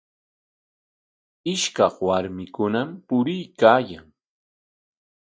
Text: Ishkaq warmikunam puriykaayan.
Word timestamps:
Ishkaq 1.53 1.95
warmikunam 2.07 2.89
puriykaayan. 3.07 4.05